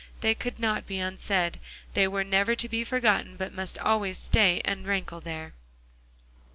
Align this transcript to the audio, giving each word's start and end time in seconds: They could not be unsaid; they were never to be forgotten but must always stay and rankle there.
They 0.21 0.33
could 0.33 0.57
not 0.59 0.87
be 0.87 0.97
unsaid; 0.97 1.59
they 1.93 2.07
were 2.07 2.23
never 2.23 2.55
to 2.55 2.67
be 2.67 2.83
forgotten 2.83 3.35
but 3.37 3.53
must 3.53 3.77
always 3.77 4.17
stay 4.17 4.59
and 4.65 4.87
rankle 4.87 5.21
there. 5.21 5.53